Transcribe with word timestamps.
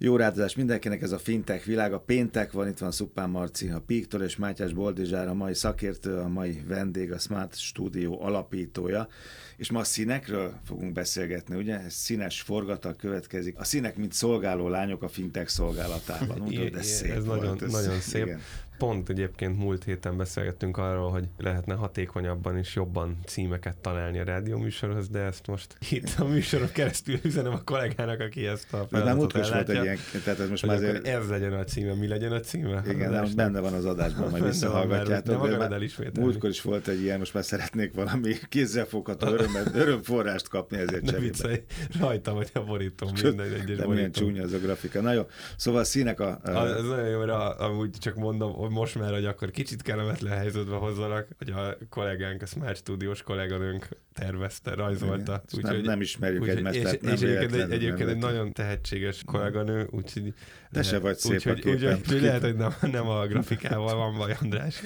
Jó 0.00 0.16
rádozás 0.16 0.54
mindenkinek, 0.54 1.02
ez 1.02 1.12
a 1.12 1.18
fintech 1.18 1.64
világ. 1.64 1.92
A 1.92 2.00
péntek 2.00 2.52
van, 2.52 2.68
itt 2.68 2.78
van 2.78 2.90
Szupán 2.90 3.30
Marci, 3.30 3.68
a 3.68 3.80
Píktól 3.80 4.22
és 4.22 4.36
Mátyás 4.36 4.72
Boldizsár, 4.72 5.28
a 5.28 5.34
mai 5.34 5.54
szakértő, 5.54 6.16
a 6.16 6.28
mai 6.28 6.62
vendég, 6.66 7.12
a 7.12 7.18
Smart 7.18 7.56
Studio 7.56 8.22
alapítója. 8.22 9.08
És 9.56 9.70
ma 9.70 9.78
a 9.78 9.84
színekről 9.84 10.54
fogunk 10.64 10.92
beszélgetni, 10.92 11.56
ugye? 11.56 11.80
Ez 11.80 11.92
színes 11.92 12.40
forgatak 12.40 12.96
következik. 12.96 13.58
A 13.58 13.64
színek, 13.64 13.96
mint 13.96 14.12
szolgáló 14.12 14.68
lányok 14.68 15.02
a 15.02 15.08
fintech 15.08 15.48
szolgálatában. 15.48 16.38
Mondod, 16.38 16.68
de 16.76 16.82
szép 16.82 17.10
ez 17.10 17.24
volt, 17.24 17.40
nagyon, 17.40 17.58
ez, 17.62 17.72
nagyon 17.72 18.00
szép. 18.00 18.24
igen. 18.24 18.40
Pont 18.78 19.08
egyébként 19.08 19.58
múlt 19.58 19.84
héten 19.84 20.16
beszélgettünk 20.16 20.76
arról, 20.76 21.10
hogy 21.10 21.28
lehetne 21.38 21.74
hatékonyabban 21.74 22.56
és 22.56 22.74
jobban 22.74 23.18
címeket 23.26 23.76
találni 23.76 24.18
a 24.18 24.24
rádióműsorhoz, 24.24 25.08
de 25.08 25.18
ezt 25.18 25.46
most 25.46 25.76
itt 25.90 26.14
a 26.18 26.24
műsoron 26.24 26.68
keresztül 26.72 27.18
üzenem 27.22 27.52
a 27.52 27.62
kollégának, 27.64 28.20
aki 28.20 28.46
ezt 28.46 28.72
a 28.72 28.86
feladatot 28.90 29.18
múltkor 29.18 29.40
is 29.40 29.48
volt 29.48 29.68
egy 29.68 29.76
ellátja. 29.76 29.92
ilyen, 29.92 30.24
tehát 30.24 30.40
ez 30.40 30.48
most 30.48 30.66
már 30.66 30.76
azért, 30.76 31.06
ez 31.06 31.28
legyen 31.28 31.52
a 31.52 31.64
címe, 31.64 31.94
mi 31.94 32.08
legyen 32.08 32.32
a 32.32 32.40
címe? 32.40 32.82
igen, 32.88 33.10
de 33.10 33.20
most 33.20 33.30
esnek? 33.30 33.46
benne 33.46 33.60
van 33.60 33.72
az 33.72 33.84
adásban, 33.84 34.30
majd 34.30 34.44
visszahallgatjátok. 34.52 35.32
nem 35.32 35.40
akarod 35.40 35.72
elismételni. 35.72 36.20
Múltkor 36.20 36.50
is 36.50 36.62
volt 36.62 36.88
egy 36.88 37.02
ilyen, 37.02 37.18
most 37.18 37.34
már 37.34 37.44
szeretnék 37.44 37.94
valami 37.94 38.34
kézzelfogható 38.48 39.26
örömet, 39.26 39.74
örömforrást 39.74 40.48
kapni 40.48 40.78
ezért 40.78 41.10
Ne 41.10 41.18
viccelj, 41.18 41.62
rajta 42.00 42.34
vagy 42.34 42.50
a 42.52 42.60
borító, 42.60 43.10
minden 43.22 43.52
egyes 43.52 43.76
De 43.76 43.86
milyen 43.86 44.12
csúnya 44.12 44.42
az 44.42 44.52
a 44.52 44.58
grafika. 44.58 45.00
Na 45.00 45.12
jó, 45.12 45.22
szóval 45.56 45.80
a 45.80 45.84
színek 45.84 46.20
a... 46.20 46.40
A, 46.44 46.50
ez 46.50 46.84
nagyon 46.84 47.08
jó, 47.08 47.20
amúgy 47.58 47.90
csak 47.90 48.14
mondom, 48.14 48.67
most 48.68 48.94
már, 48.98 49.12
hogy 49.12 49.24
akkor 49.24 49.50
kicsit 49.50 49.82
kellemetlen 49.82 50.36
helyzetbe 50.36 50.76
hozzanak, 50.76 51.28
hogy 51.38 51.50
a 51.50 51.76
kollégánk, 51.90 52.42
a 52.42 52.46
Smart 52.46 52.76
Studios 52.76 53.22
kolléganőnk 53.22 53.88
tervezte, 54.14 54.74
rajzolta. 54.74 55.42
Igen, 55.56 55.74
nem- 55.74 55.82
nem 55.84 56.00
ismerjük 56.00 56.40
úgyhogy- 56.42 56.56
egymást, 56.56 56.76
És, 56.76 56.98
nem 57.00 57.14
és 57.14 57.20
egyébként, 57.20 57.52
egy, 57.54 57.70
egyébként 57.70 58.08
egy 58.08 58.16
nagyon 58.16 58.52
tehetséges 58.52 59.22
kolléganő, 59.26 59.86
úgyhogy... 59.90 60.34
Te 60.72 60.82
se 60.82 60.98
vagy 60.98 61.18
szép 61.18 61.30
a 61.30 61.34
úgyhogy, 61.34 61.54
képen. 61.54 61.72
úgyhogy, 61.72 61.98
úgyhogy 61.98 62.20
lehet, 62.20 62.42
hogy 62.42 62.56
nem, 62.56 62.74
nem 62.80 63.08
a 63.08 63.26
grafikával 63.26 63.96
van 63.96 64.16
baj, 64.16 64.36
András. 64.40 64.82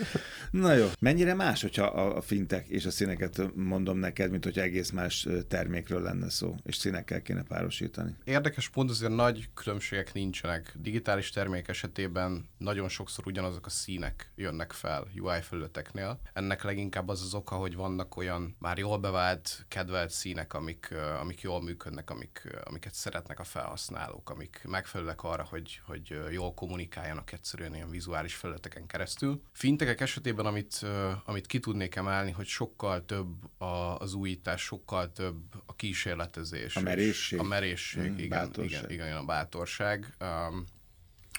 Na 0.51 0.73
jó, 0.73 0.87
mennyire 0.99 1.35
más, 1.35 1.63
hogyha 1.63 1.85
a, 1.85 2.17
a 2.17 2.21
fintek 2.21 2.69
és 2.69 2.85
a 2.85 2.91
színeket 2.91 3.55
mondom 3.55 3.99
neked, 3.99 4.31
mint 4.31 4.45
hogy 4.45 4.59
egész 4.59 4.91
más 4.91 5.27
termékről 5.49 6.03
lenne 6.03 6.31
szó, 6.31 6.57
és 6.63 6.77
színekkel 6.77 7.23
kéne 7.23 7.43
párosítani. 7.43 8.17
Érdekes 8.25 8.69
pont 8.69 8.91
azért 8.91 9.15
nagy 9.15 9.49
különbségek 9.55 10.13
nincsenek. 10.13 10.75
Digitális 10.79 11.31
termék 11.31 11.69
esetében 11.69 12.49
nagyon 12.59 12.89
sokszor 12.89 13.27
ugyanazok 13.27 13.67
a 13.67 13.71
színek 13.71 14.33
jönnek 14.37 14.73
fel 14.73 15.07
UI 15.17 15.41
felületeknél. 15.41 16.21
Ennek 16.33 16.63
leginkább 16.63 17.09
az 17.09 17.23
az 17.23 17.35
oka, 17.35 17.55
hogy 17.55 17.75
vannak 17.75 18.17
olyan 18.17 18.57
már 18.59 18.79
jól 18.79 18.99
bevált, 18.99 19.65
kedvelt 19.69 20.11
színek, 20.11 20.55
amik, 20.55 20.95
amik 21.21 21.41
jól 21.41 21.63
működnek, 21.63 22.11
amik, 22.11 22.49
amiket 22.65 22.95
szeretnek 22.95 23.41
a 23.41 23.45
felhasználók, 23.45 24.31
amik 24.31 24.63
megfelelőek 24.69 25.23
arra, 25.23 25.47
hogy, 25.51 25.72
hogy 25.85 26.13
ö, 26.13 26.31
jól 26.31 26.55
kommunikáljanak 26.55 27.33
egyszerűen 27.33 27.75
ilyen 27.75 27.91
vizuális 27.91 28.35
felületeken 28.35 28.87
keresztül. 28.87 29.43
Fintekek 29.53 30.01
esetében, 30.01 30.47
amit, 30.47 30.87
amit 31.25 31.47
ki 31.47 31.61
tudnék 31.61 31.95
emelni, 31.95 32.31
hogy 32.31 32.47
sokkal 32.47 33.05
több 33.05 33.61
a, 33.61 33.99
az 33.99 34.15
újítás, 34.15 34.63
sokkal 34.63 35.13
több 35.13 35.41
a 35.67 35.75
kísérletezés. 35.77 36.77
A 36.77 36.79
és 36.79 36.85
merészség. 36.85 37.39
A 37.39 37.43
merészség, 37.43 38.11
Mm, 38.11 38.19
igen, 38.19 38.29
bátorság. 38.29 38.71
igen, 38.71 38.91
igen, 38.91 39.07
igen, 39.07 39.19
a 39.19 39.25
bátorság. 39.25 40.15
Um, 40.21 40.65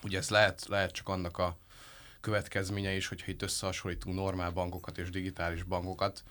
ugye 0.04 0.18
ez 0.18 0.30
lehet, 0.30 0.66
lehet 0.68 0.92
csak 0.92 1.10
annak 1.10 1.38
a 1.38 1.58
következménye 2.22 2.96
is, 2.96 3.08
hogyha 3.08 3.32
itt 3.32 3.42
összehasonlítunk 3.42 4.16
normál 4.16 4.52
bankokat 4.52 4.98
és 4.98 5.10
digitális 5.10 5.64
bankokat, 5.64 6.24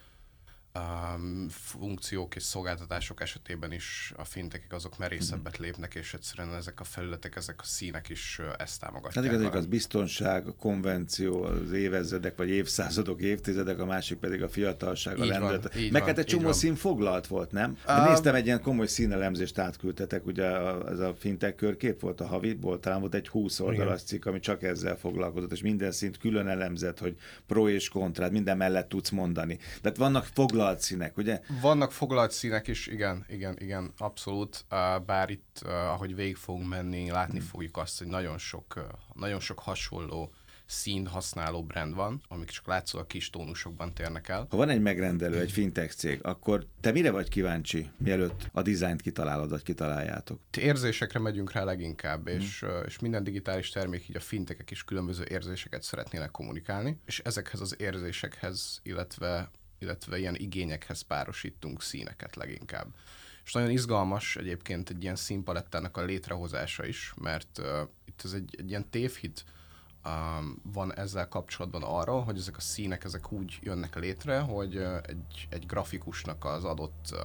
um, 0.74 1.46
funkciók 1.48 2.34
és 2.34 2.42
szolgáltatások 2.42 3.20
esetében 3.20 3.72
is 3.72 4.12
a 4.16 4.24
fintekek 4.24 4.72
azok 4.72 4.98
merészebbet 4.98 5.58
lépnek, 5.58 5.94
és 5.94 6.14
egyszerűen 6.14 6.54
ezek 6.54 6.80
a 6.80 6.84
felületek, 6.84 7.36
ezek 7.36 7.60
a 7.60 7.64
színek 7.64 8.08
is 8.08 8.40
ezt 8.58 8.80
támogatják. 8.80 9.24
Hát 9.24 9.34
igaz, 9.34 9.54
az 9.54 9.66
biztonság, 9.66 10.46
a 10.46 10.54
konvenció, 10.54 11.42
az 11.42 11.72
évezredek, 11.72 12.36
vagy 12.36 12.48
évszázadok, 12.48 13.20
évtizedek, 13.20 13.78
a 13.78 13.84
másik 13.84 14.18
pedig 14.18 14.42
a 14.42 14.48
fiatalság, 14.48 15.18
a 15.18 15.24
lendület. 15.24 15.90
Meg 15.90 16.04
hát 16.04 16.18
egy 16.18 16.26
csomó 16.26 16.52
szín 16.52 16.74
foglalt 16.74 17.26
volt, 17.26 17.50
nem? 17.50 17.72
De 17.72 17.92
Á, 17.92 18.08
néztem 18.08 18.34
egy 18.34 18.46
ilyen 18.46 18.60
komoly 18.60 18.86
színelemzést 18.86 19.58
átküldtetek, 19.58 20.26
ugye 20.26 20.44
ez 20.88 20.98
a 20.98 21.14
fintek 21.18 21.54
körkép 21.54 22.00
volt 22.00 22.20
a 22.20 22.26
havidból, 22.26 22.80
talán 22.80 23.00
volt 23.00 23.14
egy 23.14 23.28
20 23.28 23.60
oldalas 23.60 24.02
cikk, 24.02 24.26
ami 24.26 24.40
csak 24.40 24.62
ezzel 24.62 24.96
foglalkozott, 24.96 25.52
és 25.52 25.62
minden 25.62 25.92
szint 25.92 26.18
külön 26.18 26.48
elemzett, 26.48 26.98
hogy 26.98 27.16
pro 27.46 27.68
és 27.68 27.88
kontrát, 27.88 28.30
minden 28.30 28.56
mellett 28.56 28.88
tudsz 28.88 29.10
mondani. 29.10 29.58
Tehát 29.80 29.98
vannak 29.98 30.24
foglalt 30.24 30.60
színek, 30.80 31.16
ugye? 31.16 31.40
Vannak 31.60 31.92
foglalt 31.92 32.30
színek 32.30 32.68
is, 32.68 32.86
igen, 32.86 33.24
igen, 33.28 33.56
igen, 33.58 33.92
abszolút. 33.98 34.64
Bár 35.06 35.30
itt, 35.30 35.58
ahogy 35.66 36.14
végig 36.14 36.36
fogunk 36.36 36.68
menni, 36.68 37.10
látni 37.10 37.38
Hmm. 37.38 37.48
fogjuk 37.48 37.76
azt, 37.76 37.98
hogy 37.98 38.06
nagyon 38.06 38.38
sok, 38.38 38.86
nagyon 39.14 39.40
sok 39.40 39.58
hasonló 39.58 40.32
szín 40.66 41.06
használó 41.06 41.62
brand 41.62 41.94
van, 41.94 42.22
amik 42.28 42.48
csak 42.48 42.66
látszólag 42.66 43.06
kis 43.06 43.30
tónusokban 43.30 43.94
térnek 43.94 44.28
el. 44.28 44.46
Ha 44.50 44.56
van 44.56 44.68
egy 44.68 44.80
megrendelő, 44.80 45.40
egy 45.40 45.52
fintech 45.52 45.94
cég, 45.94 46.18
akkor 46.22 46.66
te 46.80 46.92
mire 46.92 47.10
vagy 47.10 47.28
kíváncsi, 47.28 47.90
mielőtt 47.96 48.48
a 48.52 48.62
dizájnt 48.62 49.00
kitalálod, 49.00 49.50
vagy 49.50 49.62
kitaláljátok? 49.62 50.40
Érzésekre 50.58 51.18
megyünk 51.18 51.52
rá 51.52 51.64
leginkább, 51.64 52.28
és, 52.28 52.62
uh, 52.62 52.70
és 52.86 52.98
minden 52.98 53.24
digitális 53.24 53.70
termék, 53.70 54.08
így 54.08 54.16
a 54.16 54.20
fintekek 54.20 54.70
is 54.70 54.84
különböző 54.84 55.24
érzéseket 55.28 55.82
szeretnének 55.82 56.30
kommunikálni, 56.30 56.98
és 57.06 57.18
ezekhez 57.24 57.60
az 57.60 57.74
érzésekhez, 57.78 58.80
illetve, 58.82 59.50
illetve 59.82 60.18
ilyen 60.18 60.34
igényekhez 60.34 61.00
párosítunk 61.00 61.82
színeket 61.82 62.36
leginkább. 62.36 62.86
És 63.44 63.52
nagyon 63.52 63.70
izgalmas 63.70 64.36
egyébként 64.36 64.90
egy 64.90 65.02
ilyen 65.02 65.16
színpalettának 65.16 65.96
a 65.96 66.02
létrehozása 66.02 66.86
is, 66.86 67.14
mert 67.16 67.58
uh, 67.58 67.66
itt 68.04 68.20
ez 68.24 68.32
egy, 68.32 68.54
egy 68.58 68.68
ilyen 68.68 68.90
tévhit 68.90 69.44
um, 70.04 70.60
van 70.62 70.94
ezzel 70.94 71.28
kapcsolatban 71.28 71.82
arról, 71.82 72.22
hogy 72.22 72.38
ezek 72.38 72.56
a 72.56 72.60
színek 72.60 73.04
ezek 73.04 73.32
úgy 73.32 73.58
jönnek 73.62 73.96
létre, 73.96 74.38
hogy 74.38 74.76
uh, 74.76 74.96
egy, 75.02 75.46
egy 75.50 75.66
grafikusnak 75.66 76.44
az 76.44 76.64
adott 76.64 77.08
uh, 77.12 77.18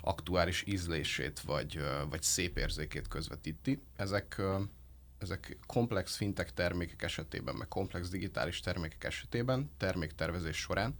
aktuális 0.00 0.64
ízlését 0.66 1.40
vagy, 1.40 1.76
ö, 1.76 2.02
vagy 2.10 2.22
szép 2.22 2.58
érzékét 2.58 3.08
közvetíti. 3.08 3.82
Ezek, 3.96 4.38
ö, 4.38 4.60
ezek 5.18 5.58
komplex 5.66 6.16
fintech 6.16 6.52
termékek 6.52 7.02
esetében, 7.02 7.54
meg 7.54 7.68
komplex 7.68 8.08
digitális 8.08 8.60
termékek 8.60 9.04
esetében, 9.04 9.70
terméktervezés 9.76 10.56
során 10.56 10.94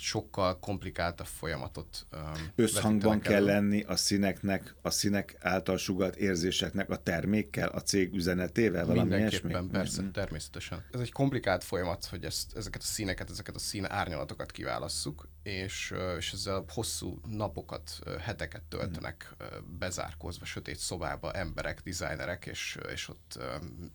sokkal 0.00 0.58
komplikáltabb 0.58 1.26
folyamatot 1.26 2.06
Összhangban 2.54 3.20
kell 3.20 3.44
lenni 3.44 3.82
a 3.82 3.96
színeknek, 3.96 4.74
a 4.82 4.90
színek 4.90 5.36
által 5.40 5.76
sugalt 5.76 6.16
érzéseknek, 6.16 6.90
a 6.90 6.96
termékkel, 6.96 7.68
a 7.68 7.80
cég 7.80 8.14
üzenetével, 8.14 8.86
valami 8.86 9.08
Mindenképpen, 9.08 9.50
ilyesmi? 9.50 9.68
persze, 9.68 10.10
természetesen. 10.12 10.84
Ez 10.92 11.00
egy 11.00 11.12
komplikált 11.12 11.64
folyamat, 11.64 12.04
hogy 12.04 12.24
ezt, 12.24 12.56
ezeket 12.56 12.80
a 12.80 12.84
színeket, 12.84 13.30
ezeket 13.30 13.54
a 13.54 13.58
szín 13.58 13.84
árnyalatokat 13.84 14.50
kiválasszuk, 14.50 15.28
és, 15.42 15.94
és 16.18 16.32
ezzel 16.32 16.64
hosszú 16.68 17.20
napokat, 17.28 17.98
heteket 18.20 18.62
töltenek 18.62 19.34
ö, 19.38 19.44
bezárkózva 19.78 20.44
sötét 20.44 20.78
szobába 20.78 21.32
emberek, 21.32 21.80
designerek, 21.80 22.46
és, 22.46 22.78
és 22.92 23.08
ott 23.08 23.38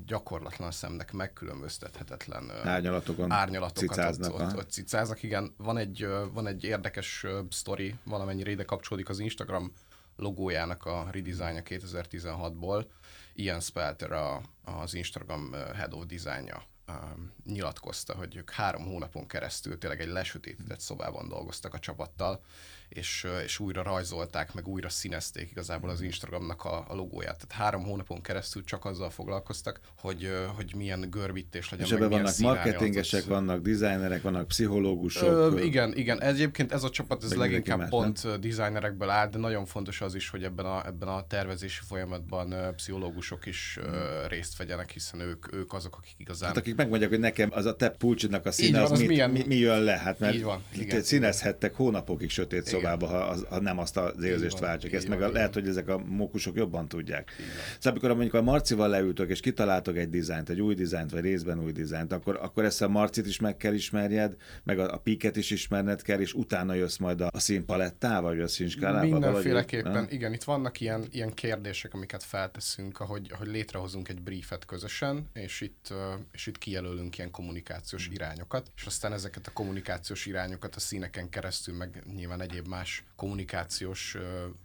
gyakorlatlan 0.05 0.72
szemnek 0.72 1.11
megkülönböztethetetlen 1.11 2.51
Árnyalatokon 2.63 3.31
árnyalatokat 3.31 3.95
cicáznak, 3.95 4.34
ott, 4.34 4.41
ott, 4.41 4.57
ott 4.57 4.69
cicáznak. 4.69 5.23
Igen, 5.23 5.53
van 5.57 5.78
egy, 5.78 6.07
van 6.34 6.47
egy 6.47 6.63
érdekes 6.63 7.25
sztori, 7.50 7.95
valamennyire 8.03 8.51
ide 8.51 8.63
kapcsolódik 8.63 9.09
az 9.09 9.19
Instagram 9.19 9.73
logójának 10.16 10.85
a 10.85 11.07
redesignja 11.11 11.61
2016-ból. 11.66 12.85
Ian 13.34 13.59
Spelter, 13.59 14.11
a, 14.11 14.41
az 14.63 14.94
Instagram 14.94 15.51
Head 15.51 15.94
of 15.94 16.05
Designja 16.05 16.63
um, 16.88 17.31
nyilatkozta, 17.46 18.16
hogy 18.16 18.35
ők 18.35 18.51
három 18.51 18.85
hónapon 18.85 19.28
keresztül 19.28 19.78
tényleg 19.78 20.01
egy 20.01 20.07
lesötétített 20.07 20.79
szobában 20.79 21.28
dolgoztak 21.28 21.73
a 21.73 21.79
csapattal, 21.79 22.41
és, 22.90 23.23
ö, 23.23 23.40
és 23.40 23.59
újra 23.59 23.84
rajzolták, 23.84 24.53
meg 24.53 24.68
újra 24.68 24.90
színezték 24.90 25.51
igazából 25.51 25.90
az 25.90 26.01
Instagramnak 26.01 26.63
a, 26.63 26.85
a 26.88 26.96
logóját. 26.96 27.47
Tehát 27.47 27.63
három 27.63 27.84
hónapon 27.84 28.22
keresztül 28.22 28.63
csak 28.63 28.85
azzal 28.85 29.09
foglalkoztak, 29.09 29.79
hogy, 29.97 30.23
ö, 30.23 30.46
hogy 30.55 30.73
milyen 30.76 31.09
görbítés 31.09 31.70
legyen, 31.70 31.85
És 31.85 31.91
ebben 31.91 32.09
vannak 32.09 32.37
marketingesek, 32.37 33.26
vannak 33.26 33.61
designerek, 33.61 34.22
vannak 34.22 34.47
pszichológusok. 34.47 35.29
Ö, 35.29 35.59
igen, 35.59 35.96
igen. 35.96 36.22
Egyébként 36.22 36.72
ez 36.72 36.84
a 36.84 36.90
csapat 36.90 37.23
ez 37.23 37.34
leginkább 37.34 37.78
más, 37.78 37.90
pont 37.90 38.23
ö, 38.23 38.37
designerekből 38.37 39.09
áll, 39.09 39.29
de 39.29 39.37
nagyon 39.37 39.66
fontos 39.66 40.02
az 40.02 40.16
is, 40.16 40.29
hogy 40.29 40.43
ebben 40.43 40.66
a, 40.66 40.85
ebben 40.85 41.08
a 41.08 41.28
tervezési 41.28 41.82
folyamatban 41.87 42.76
pszichológusok 42.76 43.46
is 43.46 43.78
ö, 43.82 44.28
részt 44.28 44.58
vegyenek, 44.58 44.91
hiszen 44.91 45.20
ők, 45.20 45.53
ők 45.53 45.73
azok, 45.73 45.97
akik 45.97 46.16
igazán... 46.17 46.47
Hát 46.47 46.58
akik 46.58 46.74
megmondják, 46.75 47.09
hogy 47.09 47.19
nekem 47.19 47.49
az 47.51 47.66
a 47.66 47.75
te 47.75 47.89
pulcsidnak 47.89 48.45
a 48.45 48.51
színe, 48.51 48.77
van, 48.77 48.85
az, 48.85 48.91
az 48.91 48.99
mit, 48.99 49.07
milyen- 49.07 49.31
mi, 49.31 49.43
mi 49.47 49.55
jön 49.55 49.83
le, 49.83 49.97
hát 49.97 50.19
mert 50.19 50.33
Így 50.33 50.43
van, 50.43 50.63
igen. 50.77 51.01
színezhettek 51.01 51.75
hónapokig 51.75 52.29
sötét 52.29 52.59
Igen, 52.59 52.73
szobába, 52.73 53.07
ha, 53.07 53.17
az, 53.17 53.45
ha 53.49 53.59
nem 53.59 53.79
azt 53.79 53.97
az 53.97 54.23
érzést 54.23 54.59
váltsak. 54.59 54.93
Ezt 54.93 55.07
meg 55.07 55.22
a, 55.22 55.31
lehet, 55.31 55.53
hogy 55.53 55.67
ezek 55.67 55.87
a 55.87 55.97
mókusok 55.97 56.55
jobban 56.55 56.87
tudják. 56.87 57.31
Szóval 57.77 57.91
amikor 57.91 58.09
mondjuk 58.09 58.33
a 58.33 58.41
Marcival 58.41 58.89
leültök, 58.89 59.29
és 59.29 59.39
kitaláltok 59.39 59.97
egy 59.97 60.09
dizájnt, 60.09 60.49
egy 60.49 60.61
új 60.61 60.73
dizájnt, 60.73 61.11
vagy 61.11 61.22
részben 61.22 61.63
új 61.63 61.72
dizájnt, 61.72 62.11
akkor, 62.11 62.39
akkor 62.41 62.63
ezt 62.63 62.81
a 62.81 62.87
Marcit 62.87 63.25
is 63.25 63.39
meg 63.39 63.57
kell 63.57 63.73
ismerjed, 63.73 64.35
meg 64.63 64.79
a, 64.79 64.93
a 64.93 64.97
piket 64.97 65.35
is 65.35 65.51
ismerned 65.51 66.01
kell, 66.01 66.19
és 66.19 66.33
utána 66.33 66.73
jössz 66.73 66.97
majd 66.97 67.22
a, 67.22 67.29
a 67.31 67.39
színpalettával, 67.39 68.29
vagy 68.29 68.41
a 68.41 68.47
színskálával. 68.47 69.09
Mindenféleképpen, 69.09 69.91
valahogy, 69.91 70.13
igen, 70.13 70.33
itt 70.33 70.43
vannak 70.43 70.79
ilyen, 70.79 71.05
ilyen 71.11 71.33
kérdések, 71.33 71.93
amiket 71.93 72.23
felteszünk, 72.23 72.99
ahogy, 72.99 73.29
ahogy 73.33 73.47
létrehozunk 73.47 74.09
egy 74.09 74.22
briefet 74.22 74.66
közösen, 74.66 75.29
és 75.33 75.61
itt, 75.61 75.93
és 76.31 76.47
itt 76.47 76.57
kijelölünk 76.66 77.17
ilyen 77.17 77.32
kommunikációs 77.32 78.08
irányokat, 78.08 78.72
és 78.76 78.85
aztán 78.85 79.14
ezeket 79.14 79.47
a 79.47 79.52
kommunikációs 79.52 80.26
irányokat 80.26 80.76
a 80.76 80.79
színeken 80.79 81.29
keresztül, 81.29 81.76
meg 81.76 82.03
nyilván 82.16 82.41
egyéb 82.41 82.67
más 82.67 83.03
kommunikációs 83.16 84.17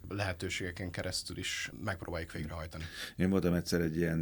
lehetőségeken 0.09 0.91
keresztül 0.91 1.37
is 1.37 1.71
megpróbáljuk 1.83 2.31
végrehajtani. 2.31 2.83
Én 3.15 3.29
voltam 3.29 3.53
egyszer 3.53 3.81
egy 3.81 3.97
ilyen 3.97 4.19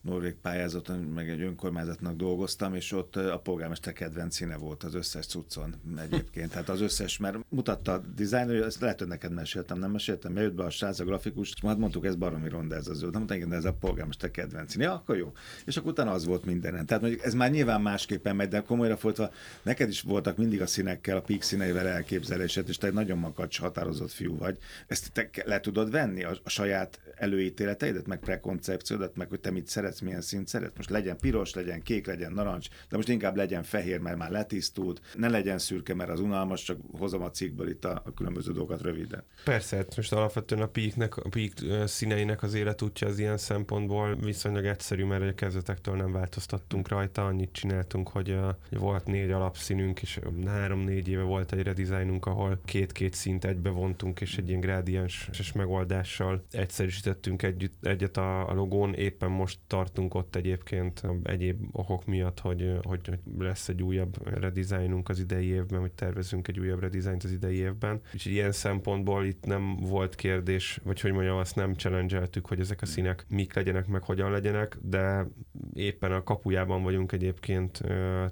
norvég 0.00 0.34
pályázaton, 0.34 0.98
meg 0.98 1.28
egy 1.28 1.40
önkormányzatnak 1.40 2.16
dolgoztam, 2.16 2.74
és 2.74 2.92
ott 2.92 3.16
a 3.16 3.38
polgármester 3.38 3.92
kedvenc 3.92 4.34
színe 4.34 4.56
volt 4.56 4.82
az 4.82 4.94
összes 4.94 5.26
cuccon 5.26 5.74
egyébként. 5.98 6.50
Tehát 6.50 6.68
az 6.68 6.80
összes, 6.80 7.18
mert 7.18 7.36
mutatta 7.48 7.92
a 7.92 7.98
dizájner, 7.98 8.54
ezt 8.54 8.80
lehet, 8.80 8.98
hogy 8.98 9.08
neked 9.08 9.32
meséltem, 9.32 9.78
nem 9.78 9.90
meséltem, 9.90 10.36
jött 10.36 10.54
be 10.54 10.64
a 10.64 10.70
srác, 10.70 10.98
a 10.98 11.04
grafikus, 11.04 11.52
és 11.54 11.60
majd 11.60 11.78
mondtuk, 11.78 12.04
ez 12.04 12.16
baromi 12.16 12.48
ronda 12.48 12.74
ez 12.74 12.88
az 12.88 12.98
zöld. 12.98 13.12
Nem 13.12 13.24
mondtam, 13.28 13.52
ez 13.52 13.64
a 13.64 13.72
polgármester 13.72 14.30
kedvenc 14.30 14.70
színe. 14.70 14.84
Ja, 14.84 14.92
akkor 14.92 15.16
jó. 15.16 15.32
És 15.64 15.76
akkor 15.76 15.90
utána 15.90 16.12
az 16.12 16.24
volt 16.24 16.44
mindenen. 16.70 16.86
Tehát 16.86 17.02
mondjuk 17.02 17.24
ez 17.24 17.34
már 17.34 17.50
nyilván 17.50 17.80
másképpen 17.80 18.36
megy, 18.36 18.48
de 18.48 18.60
komolyra 18.60 18.96
folytva, 18.96 19.30
neked 19.62 19.88
is 19.88 20.00
voltak 20.00 20.36
mindig 20.36 20.60
a 20.60 20.66
színekkel, 20.66 21.16
a 21.16 21.20
pík 21.20 21.42
színeivel 21.42 21.86
elképzelésed, 21.86 22.68
és 22.68 22.76
te 22.76 22.86
egy 22.86 22.92
nagyon 22.92 23.18
makacs, 23.18 23.60
határozott 23.60 24.10
fiú 24.10 24.36
vagy. 24.38 24.58
Ezt 24.86 25.12
te 25.12 25.30
le 25.44 25.60
tudod 25.60 25.90
venni 25.90 26.24
a, 26.24 26.36
a 26.42 26.48
saját 26.48 27.00
előítéleteidet, 27.14 28.06
meg 28.06 28.18
prekoncepciódat, 28.18 29.16
meg 29.16 29.28
hogy 29.28 29.40
te 29.40 29.50
mit 29.50 29.68
szeretsz, 29.68 30.00
milyen 30.00 30.20
szint 30.20 30.48
szeretsz. 30.48 30.76
Most 30.76 30.90
legyen 30.90 31.16
piros, 31.16 31.54
legyen 31.54 31.82
kék, 31.82 32.06
legyen 32.06 32.32
narancs, 32.32 32.68
de 32.88 32.96
most 32.96 33.08
inkább 33.08 33.36
legyen 33.36 33.62
fehér, 33.62 33.98
mert 33.98 34.16
már 34.16 34.30
letisztult, 34.30 35.00
ne 35.14 35.28
legyen 35.28 35.58
szürke, 35.58 35.94
mert 35.94 36.10
az 36.10 36.20
unalmas, 36.20 36.62
csak 36.62 36.78
hozom 36.98 37.22
a 37.22 37.30
cikkből 37.30 37.68
itt 37.68 37.84
a, 37.84 38.02
a 38.04 38.14
különböző 38.14 38.52
dolgokat 38.52 38.82
röviden. 38.82 39.22
Persze, 39.44 39.76
hát 39.76 39.96
most 39.96 40.12
alapvetően 40.12 40.62
a 40.62 40.66
píknek, 40.66 41.16
a 41.16 41.28
pík 41.28 41.52
színeinek 41.84 42.42
az 42.42 42.54
életútja 42.54 43.08
az 43.08 43.18
ilyen 43.18 43.38
szempontból 43.38 44.16
viszonylag 44.16 44.64
egyszerű, 44.64 45.04
mert 45.04 45.22
a 45.22 45.34
kezdetektől 45.34 45.96
nem 45.96 46.12
változtattunk 46.60 46.88
rajta, 46.88 47.26
annyit 47.26 47.52
csináltunk, 47.52 48.08
hogy, 48.08 48.38
volt 48.70 49.06
négy 49.06 49.30
alapszínünk, 49.30 50.02
és 50.02 50.20
három-négy 50.46 51.08
éve 51.08 51.22
volt 51.22 51.52
egy 51.52 51.62
redesignunk, 51.62 52.26
ahol 52.26 52.60
két-két 52.64 53.14
szint 53.14 53.44
egybe 53.44 53.70
vontunk, 53.70 54.20
és 54.20 54.36
egy 54.36 54.48
ilyen 54.48 54.60
grádiens 54.60 55.30
megoldással 55.54 56.44
egyszerűsítettünk 56.50 57.42
együtt, 57.42 57.86
egyet 57.86 58.16
a, 58.16 58.48
a 58.48 58.54
logón. 58.54 58.94
Éppen 58.94 59.30
most 59.30 59.58
tartunk 59.66 60.14
ott 60.14 60.36
egyébként 60.36 61.02
egyéb 61.22 61.68
okok 61.72 62.06
miatt, 62.06 62.40
hogy, 62.40 62.78
hogy, 62.82 63.06
hogy 63.06 63.18
lesz 63.38 63.68
egy 63.68 63.82
újabb 63.82 64.38
redesignunk 64.40 65.08
az 65.08 65.18
idei 65.18 65.46
évben, 65.46 65.80
hogy 65.80 65.92
tervezünk 65.92 66.48
egy 66.48 66.58
újabb 66.58 66.80
redizájnt 66.80 67.24
az 67.24 67.30
idei 67.32 67.56
évben. 67.56 68.00
És 68.12 68.24
ilyen 68.24 68.52
szempontból 68.52 69.24
itt 69.24 69.44
nem 69.44 69.76
volt 69.76 70.14
kérdés, 70.14 70.80
vagy 70.82 71.00
hogy 71.00 71.12
mondjam, 71.12 71.36
azt 71.36 71.56
nem 71.56 71.74
challenge 71.74 72.28
hogy 72.42 72.60
ezek 72.60 72.82
a 72.82 72.86
színek 72.86 73.26
mik 73.28 73.54
legyenek, 73.54 73.86
meg 73.86 74.02
hogyan 74.02 74.30
legyenek, 74.30 74.78
de 74.82 75.26
éppen 75.74 76.12
a 76.12 76.22
kapujában 76.50 76.82
vagyunk 76.82 77.12
egyébként 77.12 77.80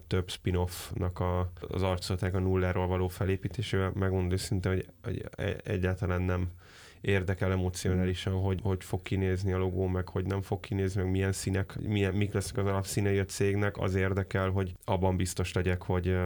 több 0.07 0.31
spin-offnak 0.31 1.21
a, 1.21 1.51
az 1.69 1.83
arcolatnak 1.83 2.35
a 2.35 2.39
nulláról 2.39 2.87
való 2.87 3.09
felépítésével. 3.09 3.93
Megmondom 3.95 4.31
őszintén, 4.31 4.73
hogy, 4.73 4.89
hogy 5.03 5.25
e, 5.37 5.57
egyáltalán 5.65 6.23
nem 6.23 6.49
érdekel 7.01 7.53
emocionálisan, 7.53 8.33
hogy 8.33 8.61
hogy 8.63 8.85
fog 8.85 9.03
kinézni 9.03 9.53
a 9.53 9.59
logó, 9.59 9.87
meg 9.87 10.09
hogy 10.09 10.25
nem 10.25 10.43
fog 10.43 10.61
kinézni, 10.61 11.03
meg 11.03 11.11
milyen 11.11 11.33
színek, 11.33 11.79
milyen, 11.81 12.15
mik 12.15 12.33
lesznek 12.33 12.65
az 12.65 12.71
alapszínei 12.71 13.19
a 13.19 13.25
cégnek, 13.25 13.77
az 13.77 13.95
érdekel, 13.95 14.51
hogy 14.51 14.75
abban 14.85 15.17
biztos 15.17 15.53
legyek, 15.53 15.83
hogy 15.83 16.17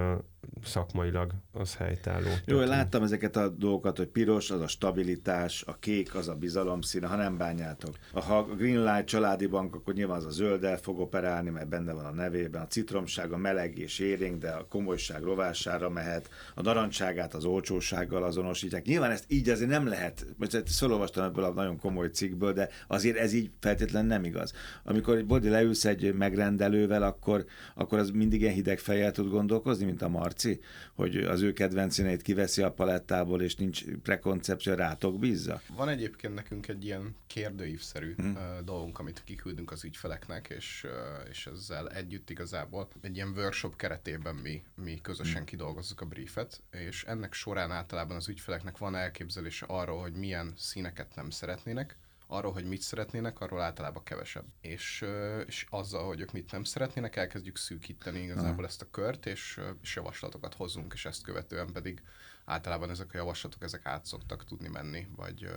szakmailag 0.65 1.31
az 1.53 1.75
helytálló. 1.75 2.29
Jó, 2.45 2.55
Tehát, 2.55 2.69
láttam 2.69 3.03
ezeket 3.03 3.37
a 3.37 3.49
dolgokat, 3.49 3.97
hogy 3.97 4.07
piros 4.07 4.51
az 4.51 4.61
a 4.61 4.67
stabilitás, 4.67 5.63
a 5.67 5.79
kék 5.79 6.15
az 6.15 6.29
a 6.29 6.35
bizalom 6.35 6.81
színe, 6.81 7.07
ha 7.07 7.17
nem 7.17 7.37
bánjátok. 7.37 7.97
Ha 8.13 8.39
a 8.39 8.45
Greenlight 8.45 9.07
családi 9.07 9.47
bank, 9.47 9.75
akkor 9.75 9.95
nyilván 9.95 10.17
az 10.17 10.25
a 10.25 10.31
zölddel 10.31 10.77
fog 10.77 10.99
operálni, 10.99 11.51
mert 11.51 11.69
benne 11.69 11.93
van 11.93 12.05
a 12.05 12.11
nevében. 12.11 12.63
A 12.63 12.67
citromság, 12.67 13.33
a 13.33 13.37
meleg 13.37 13.79
és 13.79 13.99
érénk, 13.99 14.41
de 14.41 14.51
a 14.51 14.67
komolyság 14.69 15.23
rovására 15.23 15.89
mehet. 15.91 16.29
A 16.55 16.63
narancságát 16.63 17.35
az 17.35 17.45
olcsósággal 17.45 18.23
azonosítják. 18.23 18.85
Nyilván 18.85 19.11
ezt 19.11 19.25
így 19.29 19.49
azért 19.49 19.71
nem 19.71 19.87
lehet, 19.87 20.27
most 20.37 20.63
szólolvastam 20.67 21.25
ebből 21.25 21.45
a 21.45 21.53
nagyon 21.53 21.79
komoly 21.79 22.09
cikkből, 22.09 22.53
de 22.53 22.69
azért 22.89 23.17
ez 23.17 23.33
így 23.33 23.51
feltétlenül 23.61 24.09
nem 24.09 24.25
igaz. 24.25 24.53
Amikor 24.85 25.17
egy 25.17 25.27
body 25.27 25.49
leülsz 25.49 25.85
egy 25.85 26.15
megrendelővel, 26.15 27.03
akkor, 27.03 27.45
akkor 27.75 27.99
az 27.99 28.11
mindig 28.11 28.41
ilyen 28.41 28.55
hideg 28.55 28.79
fejjel 28.79 29.13
tud 29.13 29.31
gondolkozni, 29.31 29.85
mint 29.85 30.03
a 30.03 30.09
Marci 30.09 30.32
Marci, 30.33 30.61
hogy 30.95 31.17
az 31.17 31.41
ő 31.41 31.53
kedvenc 31.53 31.95
színeit 31.95 32.23
kiveszi 32.23 32.63
a 32.63 32.73
palettából, 32.73 33.43
és 33.43 33.55
nincs 33.55 33.85
prekoncepció, 34.03 34.75
rátok 34.75 35.19
bízza? 35.19 35.61
Van 35.77 35.89
egyébként 35.89 36.35
nekünk 36.35 36.69
egy 36.69 36.85
ilyen 36.85 37.17
kérdőívszerű 37.27 38.15
hmm. 38.15 38.39
dolgunk, 38.65 38.99
amit 38.99 39.23
kiküldünk 39.25 39.71
az 39.71 39.85
ügyfeleknek, 39.85 40.49
és, 40.49 40.87
és 41.31 41.47
ezzel 41.47 41.91
együtt 41.91 42.31
igazából 42.31 42.89
egy 43.01 43.17
ilyen 43.17 43.33
workshop 43.37 43.77
keretében 43.77 44.35
mi, 44.35 44.63
mi 44.75 45.01
közösen 45.03 45.35
hmm. 45.35 45.45
kidolgozzuk 45.45 46.01
a 46.01 46.07
briefet, 46.07 46.63
és 46.71 47.05
ennek 47.05 47.33
során 47.33 47.71
általában 47.71 48.17
az 48.17 48.29
ügyfeleknek 48.29 48.79
van 48.79 48.95
elképzelése 48.95 49.67
arról, 49.69 50.01
hogy 50.01 50.15
milyen 50.15 50.53
színeket 50.57 51.15
nem 51.15 51.31
szeretnének, 51.31 51.97
arról, 52.33 52.53
hogy 52.53 52.65
mit 52.65 52.81
szeretnének, 52.81 53.41
arról 53.41 53.61
általában 53.61 54.03
kevesebb. 54.03 54.45
És, 54.61 55.05
és 55.47 55.67
azzal, 55.71 56.07
hogy 56.07 56.21
ők 56.21 56.33
mit 56.33 56.53
nem 56.53 56.65
szeretnének, 56.65 57.17
elkezdjük 57.17 57.57
szűkíteni 57.57 58.23
igazából 58.23 58.65
ezt 58.65 58.83
a 58.83 58.91
kört, 58.91 59.27
és, 59.27 59.61
és 59.83 59.97
javaslatokat 59.97 60.55
hozzunk, 60.55 60.93
és 60.93 61.05
ezt 61.05 61.23
követően 61.23 61.73
pedig 61.73 62.03
általában 62.45 62.91
ezek 62.91 63.15
a 63.15 63.17
javaslatok 63.17 63.63
ezek 63.63 63.87
át 63.87 64.05
szoktak 64.05 64.45
tudni 64.45 64.69
menni, 64.69 65.07
vagy, 65.17 65.49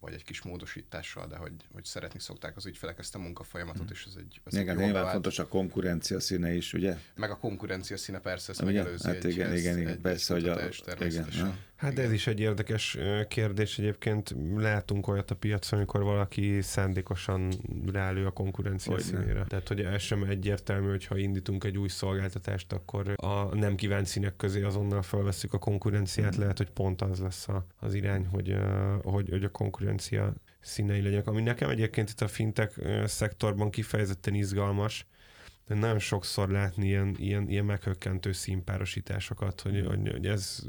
vagy 0.00 0.12
egy 0.12 0.24
kis 0.24 0.42
módosítással, 0.42 1.26
de 1.26 1.36
hogy, 1.36 1.52
hogy 1.72 1.84
szeretni 1.84 2.20
szokták 2.20 2.56
az 2.56 2.66
ügyfelek 2.66 2.98
ezt 2.98 3.14
a 3.14 3.18
munkafolyamatot, 3.18 3.90
és 3.90 4.04
ez 4.06 4.14
egy... 4.18 4.40
Ez 4.44 4.54
igen, 4.54 4.76
nyilván 4.76 5.10
fontos 5.10 5.38
a 5.38 5.48
konkurencia 5.48 6.20
színe 6.20 6.52
is, 6.52 6.72
ugye? 6.72 6.96
Meg 7.14 7.30
a 7.30 7.36
konkurencia 7.36 7.96
színe 7.96 8.20
persze, 8.20 8.52
ezt 8.52 8.62
megelőzi 8.62 9.06
hát 9.06 9.24
igen, 9.24 9.50
egy, 9.50 9.58
igen, 9.58 9.78
igen, 9.78 10.00
persze, 10.00 10.34
hogy 10.34 10.48
a... 10.48 10.60
Igen, 11.00 11.58
Hát 11.82 11.98
ez 11.98 12.12
is 12.12 12.26
egy 12.26 12.40
érdekes 12.40 12.98
kérdés. 13.28 13.78
Egyébként 13.78 14.34
látunk 14.56 15.08
olyat 15.08 15.30
a 15.30 15.34
piacon, 15.34 15.78
amikor 15.78 16.02
valaki 16.02 16.60
szándékosan 16.60 17.52
rálő 17.92 18.26
a 18.26 18.30
konkurencia 18.30 18.92
hogy 18.92 19.02
színére. 19.02 19.44
Tehát, 19.48 19.68
hogy 19.68 19.80
ez 19.80 20.02
sem 20.02 20.22
egyértelmű, 20.22 20.88
hogy 20.88 21.06
ha 21.06 21.16
indítunk 21.16 21.64
egy 21.64 21.78
új 21.78 21.88
szolgáltatást, 21.88 22.72
akkor 22.72 23.12
a 23.16 23.54
nem 23.54 23.74
kívánt 23.74 24.06
színek 24.06 24.36
közé 24.36 24.62
azonnal 24.62 25.02
felveszünk 25.02 25.52
a 25.52 25.58
konkurenciát. 25.58 26.36
Mm. 26.36 26.40
Lehet, 26.40 26.58
hogy 26.58 26.70
pont 26.70 27.02
az 27.02 27.18
lesz 27.18 27.48
a, 27.48 27.66
az 27.80 27.94
irány, 27.94 28.26
hogy, 28.26 28.56
hogy, 29.02 29.28
hogy 29.30 29.44
a 29.44 29.50
konkurencia 29.50 30.34
színei 30.60 31.02
legyenek. 31.02 31.26
Ami 31.26 31.42
nekem 31.42 31.70
egyébként 31.70 32.10
itt 32.10 32.20
a 32.20 32.28
fintech 32.28 33.04
szektorban 33.06 33.70
kifejezetten 33.70 34.34
izgalmas, 34.34 35.06
nagyon 35.78 35.98
sokszor 35.98 36.48
látni 36.48 36.86
ilyen, 36.86 37.16
ilyen, 37.18 37.48
ilyen 37.48 37.64
meghökkentő 37.64 38.32
színpárosításokat, 38.32 39.60
hogy, 39.60 39.84
hogy, 39.86 40.10
hogy 40.10 40.26
ez, 40.26 40.62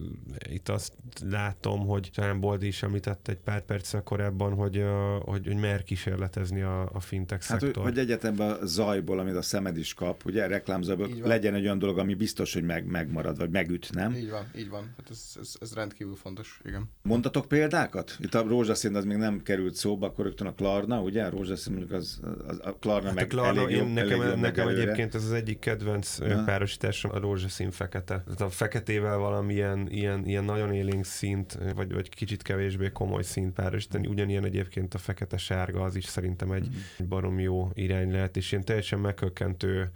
itt 0.49 0.69
azt 0.69 0.93
látom, 1.29 1.85
hogy 1.85 2.09
talán 2.13 2.39
Boldi 2.39 2.67
is 2.67 2.83
említett 2.83 3.27
egy 3.27 3.37
pár 3.37 3.61
perccel 3.61 4.03
korábban, 4.03 4.53
hogy, 4.53 4.83
hogy, 5.25 5.47
hogy 5.47 5.57
mer 5.57 5.83
kísérletezni 5.83 6.61
a, 6.61 6.89
a 6.93 6.99
fintech 6.99 7.47
hát, 7.47 7.59
szektor. 7.59 7.83
Hogy 7.83 7.97
egyetemben 7.97 8.51
a 8.51 8.65
zajból, 8.65 9.19
amit 9.19 9.35
a 9.35 9.41
szemed 9.41 9.77
is 9.77 9.93
kap, 9.93 10.25
ugye 10.25 10.47
reklámzajból 10.47 11.09
legyen 11.23 11.53
egy 11.53 11.63
olyan 11.63 11.79
dolog, 11.79 11.97
ami 11.97 12.13
biztos, 12.13 12.53
hogy 12.53 12.63
meg, 12.63 12.85
megmarad, 12.85 13.37
vagy 13.37 13.49
megüt, 13.49 13.89
nem? 13.93 14.13
Így 14.15 14.29
van, 14.29 14.45
így 14.57 14.69
van. 14.69 14.93
Hát 14.97 15.09
ez, 15.09 15.35
ez, 15.39 15.55
ez 15.59 15.73
rendkívül 15.73 16.15
fontos, 16.15 16.61
igen. 16.65 16.89
Mondtatok 17.01 17.47
példákat? 17.47 18.17
Itt 18.19 18.33
a 18.33 18.41
rózsaszín 18.47 18.95
az 18.95 19.05
még 19.05 19.17
nem 19.17 19.41
került 19.43 19.75
szóba, 19.75 20.07
akkor 20.07 20.25
rögtön 20.25 20.47
a 20.47 20.53
Klarna, 20.53 21.01
ugye? 21.01 21.23
A 21.23 21.29
rózsaszín 21.29 21.73
mondjuk 21.73 21.93
az, 21.93 22.19
az 22.47 22.59
a 22.63 22.75
Klarna 22.79 23.07
hát 23.07 23.15
meg 23.15 23.23
a 23.23 23.27
Klarna, 23.27 23.61
elég 23.61 23.75
én, 23.75 23.85
nekem, 23.85 24.21
elég 24.21 24.39
nekem 24.39 24.67
egy 24.67 24.77
egyébként 24.93 25.15
ez 25.15 25.23
az 25.23 25.31
egyik 25.31 25.59
kedvenc 25.59 26.17
ja. 26.19 26.43
párosításom 26.45 27.11
a 27.11 27.19
rózsaszín 27.19 27.71
fekete. 27.71 28.23
Tehát 28.23 28.41
a 28.41 28.49
feketével 28.49 29.17
valamilyen 29.17 29.87
ilyen, 29.89 30.25
ilyen 30.25 30.43
nagyon 30.43 30.73
élénk 30.73 31.05
szint, 31.05 31.57
vagy, 31.75 31.93
vagy 31.93 32.09
kicsit 32.09 32.41
kevésbé 32.41 32.89
komoly 32.91 33.23
szint 33.23 33.53
párosítani. 33.53 34.07
Ugyanilyen 34.07 34.45
egyébként 34.45 34.93
a 34.93 34.97
fekete-sárga, 34.97 35.83
az 35.83 35.95
is 35.95 36.05
szerintem 36.05 36.51
egy 36.51 36.69
mm. 36.69 37.07
barom 37.07 37.39
jó 37.39 37.69
irány 37.73 38.11
lehet, 38.11 38.37
és 38.37 38.51
ilyen 38.51 38.63
teljesen 38.63 38.99
megkökkentő 38.99 39.91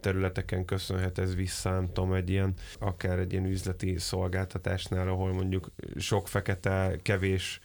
területeken 0.00 0.64
köszönhet 0.64 1.18
ez 1.18 1.34
vissza, 1.34 1.70
nem 1.70 1.86
tudom, 1.92 2.12
egy 2.12 2.30
ilyen, 2.30 2.54
akár 2.78 3.18
egy 3.18 3.32
ilyen 3.32 3.46
üzleti 3.46 3.98
szolgáltatásnál, 3.98 5.08
ahol 5.08 5.32
mondjuk 5.32 5.70
sok 5.96 6.28
fekete, 6.28 6.98
kevés 7.02 7.60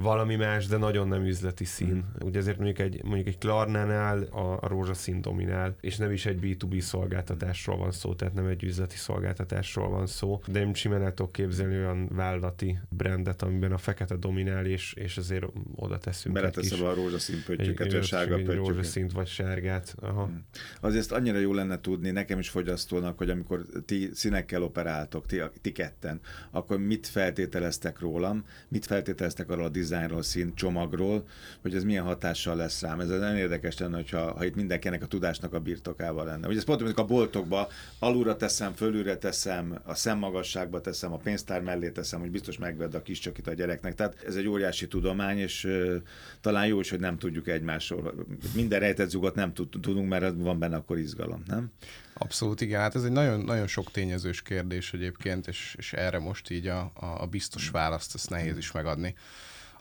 valami 0.00 0.36
más, 0.36 0.66
de 0.66 0.76
nagyon 0.76 1.08
nem 1.08 1.24
üzleti 1.24 1.64
szín. 1.64 1.94
Mm. 1.94 2.26
Ugye 2.26 2.38
ezért 2.38 2.56
mondjuk 2.56 2.78
egy, 2.78 3.04
mondjuk 3.04 3.26
egy 3.26 3.38
Klarnánál 3.38 4.22
a, 4.22 4.58
a 4.60 4.68
rózsaszín 4.68 5.20
dominál, 5.20 5.76
és 5.80 5.96
nem 5.96 6.12
is 6.12 6.26
egy 6.26 6.38
B2B 6.42 6.80
szolgáltatásról 6.80 7.76
van 7.76 7.90
szó, 7.90 8.14
tehát 8.14 8.34
nem 8.34 8.46
egy 8.46 8.62
üzleti 8.62 8.96
szolgáltatásról 8.96 9.88
van 9.88 10.06
szó, 10.06 10.40
de 10.46 10.60
én 10.60 10.74
simán 10.74 11.02
el 11.02 11.14
tudok 11.14 11.32
képzelni 11.32 11.76
olyan 11.76 12.08
vállalati 12.08 12.78
brandet, 12.88 13.42
amiben 13.42 13.72
a 13.72 13.78
fekete 13.78 14.16
dominál, 14.16 14.66
és, 14.66 14.92
és 14.92 15.16
azért 15.16 15.44
oda 15.74 15.98
teszünk 15.98 16.34
Beleteszem 16.34 16.84
a 16.84 16.94
rózsaszín 16.94 17.42
pöttyöket, 17.46 17.92
vagy 17.92 18.04
sárga 18.04 18.34
pöttyöket. 18.34 18.56
Rózsaszínt 18.56 19.12
vagy 19.12 19.26
sárgát. 19.26 19.94
Aha. 20.00 20.26
Mm. 20.26 20.36
Azért 20.80 21.12
annyira 21.12 21.38
jó 21.38 21.52
lenne 21.52 21.80
tudni, 21.80 22.10
nekem 22.10 22.38
is 22.38 22.48
fogyasztónak, 22.48 23.18
hogy 23.18 23.30
amikor 23.30 23.66
ti 23.84 24.10
színekkel 24.12 24.62
operáltok, 24.62 25.26
ti, 25.26 25.40
ti 25.60 25.72
ketten, 25.72 26.20
akkor 26.50 26.78
mit 26.78 27.06
feltételeztek 27.06 27.98
rólam, 27.98 28.44
mit 28.68 28.86
feltételeztek 28.86 29.50
arról 29.50 29.64
a 29.64 29.68
dizájnról, 29.88 30.22
szín 30.22 30.54
csomagról, 30.54 31.26
hogy 31.62 31.74
ez 31.74 31.84
milyen 31.84 32.04
hatással 32.04 32.56
lesz 32.56 32.80
rám. 32.80 33.00
Ez 33.00 33.08
nagyon 33.08 33.36
érdekes 33.36 33.78
lenne, 33.78 33.96
hogyha, 33.96 34.32
ha 34.32 34.44
itt 34.44 34.54
mindenkinek 34.54 35.02
a 35.02 35.06
tudásnak 35.06 35.52
a 35.54 35.60
birtokával 35.60 36.24
lenne. 36.24 36.46
Ugye 36.46 36.56
ez 36.56 36.64
pont, 36.64 36.80
amikor 36.80 37.04
a 37.04 37.06
boltokba 37.06 37.68
alulra 37.98 38.36
teszem, 38.36 38.72
fölülre 38.74 39.16
teszem, 39.16 39.78
a 39.84 39.94
szemmagasságba 39.94 40.80
teszem, 40.80 41.12
a 41.12 41.16
pénztár 41.16 41.60
mellé 41.60 41.90
teszem, 41.90 42.20
hogy 42.20 42.30
biztos 42.30 42.58
megvedd 42.58 42.94
a 42.94 43.02
kis 43.02 43.18
csokit 43.18 43.46
a 43.46 43.52
gyereknek. 43.52 43.94
Tehát 43.94 44.22
ez 44.26 44.36
egy 44.36 44.46
óriási 44.46 44.88
tudomány, 44.88 45.38
és 45.38 45.64
uh, 45.64 45.94
talán 46.40 46.66
jó 46.66 46.80
is, 46.80 46.90
hogy 46.90 47.00
nem 47.00 47.18
tudjuk 47.18 47.48
egymásról. 47.48 48.14
Minden 48.54 48.80
rejtett 48.80 49.08
zugot 49.08 49.34
nem 49.34 49.52
tudunk, 49.52 50.08
mert 50.08 50.34
van 50.36 50.58
benne 50.58 50.76
akkor 50.76 50.98
izgalom, 50.98 51.42
nem? 51.46 51.70
Abszolút, 52.14 52.60
igen. 52.60 52.80
Hát 52.80 52.94
ez 52.94 53.04
egy 53.04 53.12
nagyon, 53.12 53.40
nagyon 53.40 53.66
sok 53.66 53.90
tényezős 53.90 54.42
kérdés 54.42 54.92
egyébként, 54.92 55.46
és, 55.46 55.74
és 55.78 55.92
erre 55.92 56.18
most 56.18 56.50
így 56.50 56.66
a, 56.66 56.92
a 56.94 57.26
biztos 57.26 57.70
választ, 57.70 58.14
ezt 58.14 58.30
nehéz 58.30 58.56
is 58.56 58.72
megadni 58.72 59.14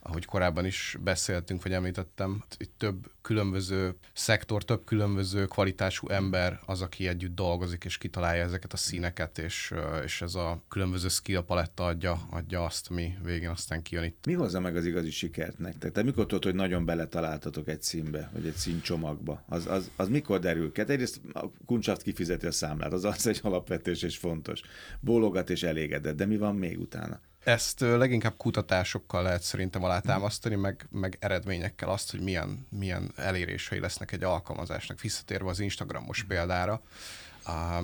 ahogy 0.07 0.25
korábban 0.25 0.65
is 0.65 0.97
beszéltünk, 1.03 1.63
vagy 1.63 1.73
említettem, 1.73 2.43
itt 2.57 2.73
több 2.77 3.11
különböző 3.21 3.95
szektor, 4.13 4.63
több 4.63 4.83
különböző 4.85 5.45
kvalitású 5.45 6.07
ember 6.09 6.59
az, 6.65 6.81
aki 6.81 7.07
együtt 7.07 7.35
dolgozik, 7.35 7.83
és 7.85 7.97
kitalálja 7.97 8.43
ezeket 8.43 8.73
a 8.73 8.77
színeket, 8.77 9.37
és, 9.37 9.73
és 10.03 10.21
ez 10.21 10.35
a 10.35 10.61
különböző 10.67 11.07
skill 11.07 11.41
paletta 11.41 11.85
adja, 11.85 12.27
adja 12.29 12.65
azt, 12.65 12.89
ami 12.89 13.13
végén 13.23 13.49
aztán 13.49 13.81
kijön 13.81 14.03
itt. 14.03 14.25
Mi 14.25 14.33
hozza 14.33 14.59
meg 14.59 14.75
az 14.75 14.85
igazi 14.85 15.11
sikert 15.11 15.59
nektek? 15.59 15.91
Te 15.91 16.03
mikor 16.03 16.25
tudod, 16.25 16.43
hogy 16.43 16.55
nagyon 16.55 16.85
beletaláltatok 16.85 17.67
egy 17.67 17.81
színbe, 17.81 18.29
vagy 18.33 18.45
egy 18.45 18.55
színcsomagba? 18.55 19.43
Az, 19.47 19.67
az, 19.67 19.91
az 19.95 20.07
mikor 20.07 20.39
derül 20.39 20.71
ki? 20.71 20.79
Hát 20.79 20.89
egyrészt 20.89 21.19
a 21.33 21.51
kuncsaft 21.65 22.01
kifizeti 22.01 22.45
a 22.45 22.51
számlát, 22.51 22.93
az 22.93 23.05
az 23.05 23.27
egy 23.27 23.39
alapvetés 23.43 24.03
és 24.03 24.17
fontos. 24.17 24.61
Bólogat 24.99 25.49
és 25.49 25.63
elégedett, 25.63 26.15
de 26.15 26.25
mi 26.25 26.37
van 26.37 26.55
még 26.55 26.79
utána? 26.79 27.19
Ezt 27.43 27.79
leginkább 27.79 28.37
kutatásokkal 28.37 29.23
lehet 29.23 29.41
szerintem 29.41 29.83
alátámasztani, 29.83 30.55
meg, 30.55 30.87
meg 30.91 31.17
eredményekkel 31.19 31.89
azt, 31.89 32.11
hogy 32.11 32.19
milyen, 32.19 32.67
milyen 32.69 33.11
elérései 33.15 33.79
lesznek 33.79 34.11
egy 34.11 34.23
alkalmazásnak. 34.23 35.01
Visszatérve 35.01 35.49
az 35.49 35.59
Instagramos 35.59 36.23
példára, 36.23 36.81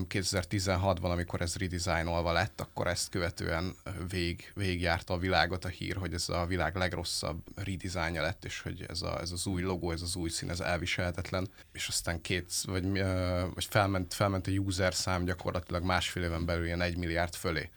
2016-ban, 0.09 1.11
amikor 1.11 1.41
ez 1.41 1.55
redesignolva 1.55 2.31
lett, 2.31 2.61
akkor 2.61 2.87
ezt 2.87 3.09
követően 3.09 3.75
vég, 4.09 4.51
végigjárta 4.55 5.13
a 5.13 5.17
világot 5.17 5.65
a 5.65 5.67
hír, 5.67 5.95
hogy 5.95 6.13
ez 6.13 6.29
a 6.29 6.45
világ 6.45 6.75
legrosszabb 6.75 7.41
redesignja 7.55 8.21
lett, 8.21 8.45
és 8.45 8.61
hogy 8.61 8.85
ez, 8.87 9.01
a, 9.01 9.19
ez 9.21 9.31
az 9.31 9.45
új 9.45 9.61
logó, 9.61 9.91
ez 9.91 10.01
az 10.01 10.15
új 10.15 10.29
szín, 10.29 10.49
ez 10.49 10.59
elviselhetetlen, 10.59 11.49
és 11.73 11.87
aztán 11.87 12.21
két, 12.21 12.53
vagy, 12.65 12.91
vagy 13.53 13.65
felment, 13.69 14.13
felment 14.13 14.47
a 14.47 14.51
user 14.51 14.93
szám 14.93 15.25
gyakorlatilag 15.25 15.83
másfél 15.83 16.23
éven 16.23 16.45
belül 16.45 16.65
ilyen 16.65 16.81
egy 16.81 16.97
milliárd 16.97 17.35
fölé 17.35 17.69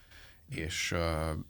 és, 0.48 0.94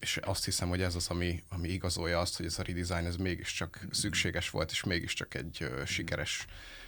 és 0.01 0.17
azt 0.17 0.45
hiszem, 0.45 0.69
hogy 0.69 0.83
ez 0.83 0.95
az, 0.95 1.09
ami, 1.09 1.43
ami 1.49 1.69
igazolja 1.69 2.21
azt, 2.21 2.37
hogy 2.37 2.47
ez 2.47 2.59
a 2.59 2.63
redesign 2.63 3.07
ez 3.07 3.17
mégiscsak 3.17 3.87
szükséges 3.91 4.51
volt, 4.51 4.71
és 4.71 4.85
mégiscsak 4.85 5.35
egy 5.35 5.69
sikeres 5.87 6.47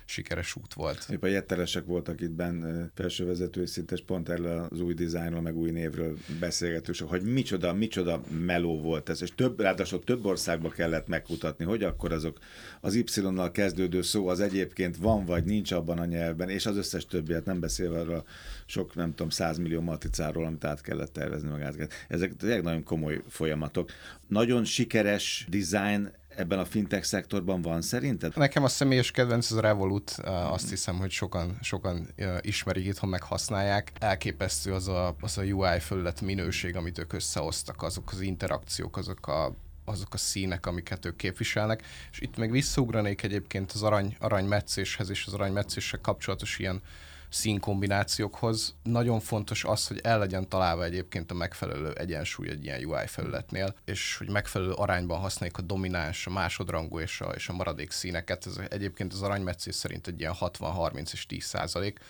sikeres 0.09 0.57
út 0.57 0.75
volt. 0.75 1.07
Épp 1.11 1.23
a 1.23 1.27
jettelesek 1.27 1.85
voltak 1.85 2.21
itt 2.21 2.31
benne 2.31 2.91
felsővezető 2.95 3.67
szintes, 3.67 4.03
pont 4.03 4.29
erről 4.29 4.67
az 4.71 4.81
új 4.81 4.95
dizájnról, 4.95 5.41
meg 5.41 5.57
új 5.57 5.71
névről 5.71 6.17
beszélgetősök, 6.41 7.09
hogy 7.09 7.23
micsoda, 7.23 7.73
micsoda 7.73 8.21
meló 8.47 8.81
volt 8.81 9.09
ez, 9.09 9.23
és 9.23 9.35
több, 9.35 9.61
ráadásul 9.61 10.05
több 10.05 10.25
országba 10.25 10.69
kellett 10.69 11.07
megkutatni, 11.07 11.65
hogy 11.65 11.83
akkor 11.83 12.13
azok 12.13 12.39
az 12.81 12.95
Y-nal 12.95 13.51
kezdődő 13.51 14.03
szó 14.03 14.29
az 14.29 14.41
egyébként 14.41 14.97
van 14.97 15.25
vagy 15.25 15.45
nincs 15.45 15.73
abban 15.73 15.99
a 15.99 16.05
nyelvben, 16.05 16.49
és 16.49 16.67
az 16.67 16.77
összes 16.77 17.07
többiet 17.07 17.45
nem 17.45 17.61
beszélve 17.61 18.01
arra 18.01 18.25
sok, 18.67 18.95
nem 18.95 19.11
tudom, 19.11 19.31
százmillió 19.31 19.81
matricáról, 19.81 20.45
amit 20.45 20.65
át 20.65 20.81
kellett 20.81 21.13
tervezni, 21.13 21.49
meg. 21.49 21.89
Ezek 22.09 22.37
tényleg 22.37 22.63
nagyon 22.63 22.83
komoly 22.83 23.23
folyamatok. 23.29 23.91
Nagyon 24.29 24.65
sikeres 24.65 25.47
design 25.51 26.11
ebben 26.39 26.59
a 26.59 26.65
fintech 26.65 27.05
szektorban 27.05 27.63
van 27.63 27.83
szerinted? 27.83 28.37
Nekem 28.37 28.65
a 28.65 28.69
személyes 28.69 29.11
kedvenc 29.11 29.51
az 29.51 29.57
a 29.57 29.61
Revolut, 29.61 30.11
azt 30.25 30.69
hiszem, 30.69 30.97
hogy 30.97 31.11
sokan, 31.11 31.59
sokan 31.63 32.09
ismerik 32.41 32.87
itthon, 32.87 33.11
meg 33.11 33.23
használják. 33.23 33.93
Elképesztő 33.99 34.73
az 34.73 34.89
a, 34.89 35.17
az 35.21 35.39
a 35.39 35.43
UI 35.43 35.79
felület 35.79 36.21
minőség, 36.21 36.77
amit 36.77 36.99
ők 36.99 37.13
összehoztak, 37.13 37.83
azok 37.83 38.13
az 38.13 38.21
interakciók, 38.21 38.97
azok 38.97 39.27
a 39.27 39.55
azok 39.85 40.15
a 40.15 40.17
színek, 40.17 40.67
amiket 40.67 41.05
ők 41.05 41.17
képviselnek, 41.17 41.83
és 42.11 42.21
itt 42.21 42.37
meg 42.37 42.51
visszaugranék 42.51 43.23
egyébként 43.23 43.73
az 43.73 43.83
arany, 43.83 44.17
aranymetszéshez 44.21 45.11
és 45.11 45.27
az 45.27 45.33
aranymetszéssel 45.33 46.01
kapcsolatos 46.01 46.59
ilyen 46.59 46.83
színkombinációkhoz. 47.29 48.75
Nagyon 48.83 49.21
fontos 49.21 49.65
az, 49.65 49.87
hogy 49.87 50.01
el 50.03 50.19
legyen 50.19 50.49
találva 50.49 50.85
egyébként 50.85 51.31
a 51.31 51.35
megfelelő 51.35 51.93
egyensúly 51.93 52.49
egy 52.49 52.65
ilyen 52.65 52.85
UI 52.85 53.07
felületnél, 53.07 53.75
és 53.85 54.17
hogy 54.17 54.31
megfelelő 54.31 54.73
arányban 54.73 55.19
használjuk 55.19 55.59
a 55.59 55.63
domináns, 55.63 56.27
a 56.27 56.31
másodrangú 56.31 57.01
és 57.01 57.21
a, 57.21 57.33
és 57.35 57.49
a 57.49 57.53
maradék 57.53 57.91
színeket. 57.91 58.47
Ez 58.47 58.61
egyébként 58.69 59.13
az 59.13 59.23
aranymetszés 59.23 59.75
szerint 59.75 60.07
egy 60.07 60.21
ilyen 60.21 60.35
60-30 60.41 61.13
és 61.13 61.27
10 61.27 61.45
százalék 61.45 62.01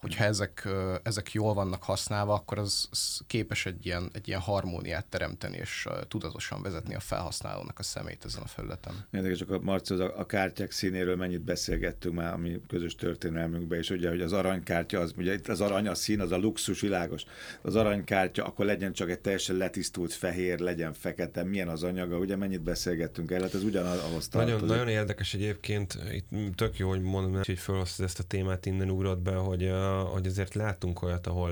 hogyha 0.00 0.24
ezek, 0.24 0.68
ezek 1.02 1.32
jól 1.32 1.54
vannak 1.54 1.82
használva, 1.82 2.34
akkor 2.34 2.58
az, 2.58 2.88
az 2.90 3.20
képes 3.26 3.66
egy 3.66 3.86
ilyen, 3.86 4.10
egy 4.12 4.28
ilyen 4.28 4.40
harmóniát 4.40 5.06
teremteni, 5.06 5.56
és 5.56 5.88
tudatosan 6.08 6.62
vezetni 6.62 6.94
a 6.94 7.00
felhasználónak 7.00 7.78
a 7.78 7.82
szemét 7.82 8.24
ezen 8.24 8.42
a 8.42 8.46
felületen. 8.46 9.06
Érdekes, 9.10 9.38
csak 9.38 9.50
a 9.50 9.58
Marci, 9.60 9.94
a, 9.94 10.18
a 10.18 10.26
kártyák 10.26 10.70
színéről 10.70 11.16
mennyit 11.16 11.40
beszélgettünk 11.40 12.14
már, 12.14 12.32
ami 12.32 12.60
közös 12.68 12.94
történelmünkben, 12.94 13.78
és 13.78 13.90
ugye, 13.90 14.08
hogy 14.08 14.20
az 14.20 14.32
aranykártya, 14.32 15.00
az, 15.00 15.14
ugye 15.16 15.32
itt 15.32 15.48
az 15.48 15.60
arany 15.60 15.88
a 15.88 15.94
szín, 15.94 16.20
az 16.20 16.32
a 16.32 16.36
luxus 16.36 16.80
világos. 16.80 17.24
Az 17.62 17.76
aranykártya, 17.76 18.44
akkor 18.44 18.64
legyen 18.64 18.92
csak 18.92 19.10
egy 19.10 19.20
teljesen 19.20 19.56
letisztult 19.56 20.12
fehér, 20.12 20.58
legyen 20.58 20.92
fekete, 20.92 21.44
milyen 21.44 21.68
az 21.68 21.82
anyaga, 21.82 22.18
ugye 22.18 22.36
mennyit 22.36 22.62
beszélgettünk 22.62 23.30
el, 23.30 23.40
hát 23.40 23.54
ez 23.54 23.62
ugyanahhoz 23.62 24.28
tartozik. 24.28 24.60
Nagyon, 24.60 24.76
nagyon 24.76 24.88
érdekes 24.88 25.34
egyébként, 25.34 25.98
itt 26.12 26.54
tök 26.54 26.78
jó, 26.78 26.88
hogy 26.88 27.02
mondom, 27.02 27.42
hogy 27.44 27.58
felhoztad 27.58 28.06
ezt 28.06 28.18
a 28.18 28.22
témát, 28.22 28.66
innen 28.66 28.90
ugrott 28.90 29.20
be, 29.20 29.34
hogy 29.34 29.62
hogy 29.98 30.26
azért 30.26 30.54
látunk 30.54 31.02
olyat, 31.02 31.26
ahol 31.26 31.50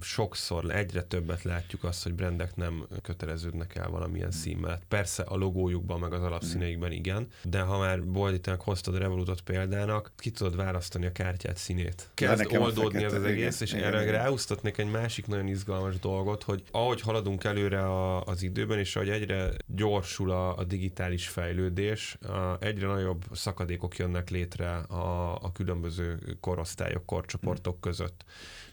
sokszor 0.00 0.70
egyre 0.70 1.02
többet 1.02 1.42
látjuk 1.42 1.84
azt, 1.84 2.02
hogy 2.02 2.14
brendek 2.14 2.56
nem 2.56 2.86
köteleződnek 3.02 3.74
el 3.74 3.88
valamilyen 3.88 4.30
szín 4.30 4.56
mellett. 4.56 4.82
Persze 4.88 5.22
a 5.22 5.36
logójukban, 5.36 6.00
meg 6.00 6.12
az 6.12 6.22
alapszíneikben 6.22 6.92
igen, 6.92 7.28
de 7.42 7.60
ha 7.60 7.78
már 7.78 8.04
bolditának 8.04 8.60
hoztad 8.60 8.94
a 8.94 8.98
Revolutot 8.98 9.40
példának, 9.40 10.12
ki 10.16 10.30
tudod 10.30 10.56
választani 10.56 11.06
a 11.06 11.12
kártyát 11.12 11.56
színét. 11.56 12.10
Kezd 12.14 12.56
oldódni 12.56 13.04
ez 13.04 13.12
az 13.12 13.24
egész, 13.24 13.60
és 13.60 13.72
igen, 13.72 13.84
erre 13.84 14.10
ráúsztatnék 14.10 14.78
egy 14.78 14.90
másik 14.90 15.26
nagyon 15.26 15.46
izgalmas 15.46 15.98
dolgot, 15.98 16.42
hogy 16.42 16.62
ahogy 16.70 17.00
haladunk 17.00 17.44
előre 17.44 17.84
a, 17.84 18.24
az 18.24 18.42
időben, 18.42 18.78
és 18.78 18.96
ahogy 18.96 19.08
egyre 19.08 19.50
gyorsul 19.66 20.30
a, 20.30 20.56
a 20.56 20.64
digitális 20.64 21.28
fejlődés, 21.28 22.18
a, 22.22 22.56
egyre 22.60 22.86
nagyobb 22.86 23.24
szakadékok 23.32 23.96
jönnek 23.96 24.30
létre 24.30 24.76
a, 24.76 25.34
a 25.34 25.52
különböző 25.52 26.18
korosztályok, 26.40 27.06
korcsoportok 27.06 27.61
között 27.80 28.02
között. 28.02 28.24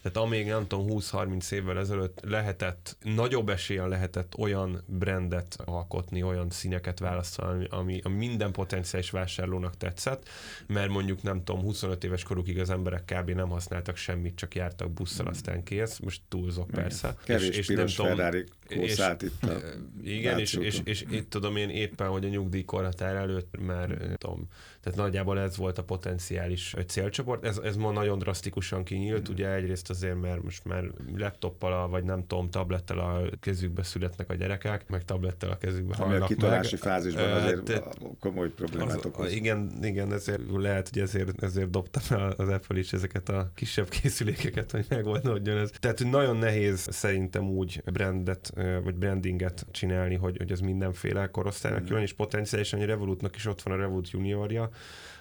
Tehát 0.02 0.16
amíg 0.16 0.46
nem 0.46 0.66
tudom 0.66 0.86
20-30 0.90 1.52
évvel 1.52 1.78
ezelőtt 1.78 2.20
lehetett, 2.22 2.96
nagyobb 3.02 3.48
esélyen 3.48 3.88
lehetett 3.88 4.34
olyan 4.38 4.84
brandet 4.86 5.56
alkotni, 5.64 6.22
olyan 6.22 6.50
színeket 6.50 6.98
választani, 6.98 7.66
ami, 7.70 8.00
ami 8.02 8.16
minden 8.16 8.52
potenciális 8.52 9.10
vásárlónak 9.10 9.76
tetszett, 9.76 10.28
mert 10.66 10.88
mondjuk 10.88 11.22
nem 11.22 11.44
tudom, 11.44 11.62
25 11.62 12.04
éves 12.04 12.22
korukig 12.22 12.58
az 12.58 12.70
emberek 12.70 13.04
kb. 13.04 13.30
nem 13.30 13.48
használtak 13.48 13.96
semmit, 13.96 14.36
csak 14.36 14.54
jártak 14.54 14.90
busszal, 14.90 15.26
mm. 15.26 15.30
aztán 15.30 15.62
kész. 15.62 15.98
Most 15.98 16.20
túlzok 16.28 16.70
persze. 16.70 17.16
Kevés 17.24 17.48
és, 17.48 17.56
és 17.56 17.66
piros 17.66 17.96
nem 17.96 18.06
Ferrari 18.06 18.44
és, 18.70 18.92
itt 18.92 18.98
a 18.98 19.16
Igen, 20.02 20.38
és, 20.38 20.54
és, 20.54 20.80
és, 20.84 21.00
és, 21.02 21.04
itt 21.10 21.30
tudom 21.30 21.56
én 21.56 21.68
éppen, 21.70 22.08
hogy 22.08 22.24
a 22.24 22.28
nyugdíjkorhatár 22.28 23.14
előtt, 23.14 23.56
mert 23.66 24.18
tudom, 24.18 24.48
tehát 24.80 24.98
nagyjából 24.98 25.38
ez 25.40 25.56
volt 25.56 25.78
a 25.78 25.84
potenciális 25.84 26.74
célcsoport. 26.86 27.44
Ez, 27.44 27.56
ez 27.56 27.76
ma 27.76 27.90
nagyon 27.90 28.18
drasztikusan 28.18 28.79
gyorsan 28.80 28.84
kinyílt, 28.84 29.28
mm. 29.28 29.32
ugye 29.32 29.54
egyrészt 29.54 29.90
azért, 29.90 30.20
mert 30.20 30.42
most 30.42 30.64
már 30.64 30.84
laptoppal, 31.16 31.88
vagy 31.88 32.04
nem 32.04 32.26
tudom, 32.26 32.50
tablettel 32.50 32.98
a 32.98 33.22
kezükbe 33.40 33.82
születnek 33.82 34.30
a 34.30 34.34
gyerekek, 34.34 34.88
meg 34.88 35.04
tablettel 35.04 35.50
a 35.50 35.56
kezükbe 35.56 35.94
Ami 35.98 36.16
a 36.16 36.24
kitolási 36.24 36.74
meg. 36.74 36.82
fázisban 36.82 37.32
azért 37.32 37.62
te, 37.62 37.82
komoly 38.20 38.48
problémát 38.48 38.96
az, 38.96 39.04
okoz. 39.04 39.32
Igen, 39.32 39.72
igen, 39.82 40.12
ezért 40.12 40.40
lehet, 40.52 40.88
hogy 40.88 41.02
ezért, 41.02 41.42
ezért 41.42 41.70
dobta 41.70 42.00
fel 42.00 42.30
az 42.36 42.48
Apple 42.48 42.78
is 42.78 42.92
ezeket 42.92 43.28
a 43.28 43.50
kisebb 43.54 43.88
készülékeket, 43.88 44.70
hogy 44.70 44.86
megoldódjon 44.88 45.58
ez. 45.58 45.70
Tehát 45.80 46.04
nagyon 46.04 46.36
nehéz 46.36 46.86
szerintem 46.90 47.48
úgy 47.48 47.82
brandet, 47.84 48.52
vagy 48.84 48.94
brandinget 48.94 49.66
csinálni, 49.70 50.14
hogy, 50.14 50.36
hogy 50.36 50.52
ez 50.52 50.60
mindenféle 50.60 51.26
korosztálynak 51.26 51.82
mm. 51.82 51.86
jön, 51.92 52.00
és 52.02 52.12
potenciálisan 52.12 52.80
a 52.80 52.84
Revolutnak 52.84 53.36
is 53.36 53.46
ott 53.46 53.62
van 53.62 53.74
a 53.74 53.76
Revolut 53.76 54.10
juniorja, 54.10 54.70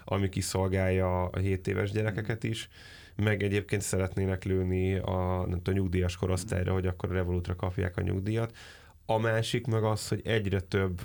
ami 0.05 0.29
kiszolgálja 0.29 1.23
a 1.23 1.37
7 1.39 1.67
éves 1.67 1.91
gyerekeket 1.91 2.43
is, 2.43 2.69
meg 3.23 3.43
egyébként 3.43 3.81
szeretnének 3.81 4.43
lőni 4.43 4.95
a, 4.95 5.45
nem 5.47 5.61
tudom, 5.61 5.79
nyugdíjas 5.79 6.17
korosztályra, 6.17 6.73
hogy 6.73 6.87
akkor 6.87 7.11
a 7.11 7.13
Revolutra 7.13 7.55
kapják 7.55 7.97
a 7.97 8.01
nyugdíjat. 8.01 8.55
A 9.05 9.17
másik 9.17 9.67
meg 9.67 9.83
az, 9.83 10.07
hogy 10.07 10.21
egyre 10.23 10.59
több 10.59 11.01